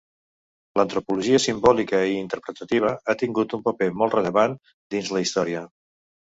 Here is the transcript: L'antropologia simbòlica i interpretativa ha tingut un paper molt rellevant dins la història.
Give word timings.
L'antropologia 0.79 1.39
simbòlica 1.43 1.99
i 2.11 2.15
interpretativa 2.21 2.95
ha 3.05 3.17
tingut 3.23 3.53
un 3.59 3.63
paper 3.69 3.91
molt 4.01 4.19
rellevant 4.19 4.57
dins 4.97 5.13
la 5.19 5.25
història. 5.27 5.63